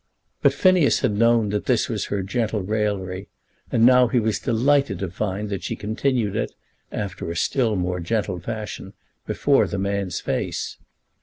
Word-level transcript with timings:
But 0.41 0.51
Phineas 0.51 1.01
had 1.01 1.11
known 1.11 1.49
that 1.49 1.67
this 1.67 1.87
was 1.87 2.05
her 2.05 2.23
gentle 2.23 2.63
raillery, 2.63 3.27
and 3.71 3.85
now 3.85 4.07
he 4.07 4.19
was 4.19 4.39
delighted 4.39 4.97
to 4.97 5.11
find 5.11 5.47
that 5.51 5.61
she 5.61 5.75
continued 5.75 6.35
it, 6.35 6.53
after 6.91 7.29
a 7.29 7.35
still 7.35 7.75
more 7.75 7.99
gentle 7.99 8.39
fashion, 8.39 8.93
before 9.27 9.67
the 9.67 9.77
man's 9.77 10.19
face. 10.19 10.79